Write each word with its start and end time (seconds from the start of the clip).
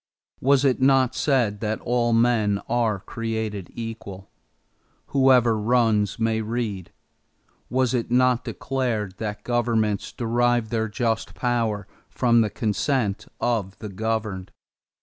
Was 0.39 0.65
it 0.65 0.81
not 0.81 1.13
said 1.13 1.59
that 1.59 1.79
all 1.81 2.11
men 2.11 2.59
are 2.67 2.99
created 2.99 3.71
equal? 3.75 4.31
Whoever 5.09 5.55
runs 5.55 6.17
may 6.17 6.41
read. 6.41 6.91
Was 7.69 7.93
it 7.93 8.09
not 8.09 8.43
declared 8.43 9.17
that 9.19 9.43
governments 9.43 10.11
derive 10.11 10.69
their 10.69 10.87
just 10.87 11.35
power 11.35 11.87
from 12.09 12.41
the 12.41 12.49
consent 12.49 13.27
of 13.39 13.77
the 13.77 13.89
governed? 13.89 14.49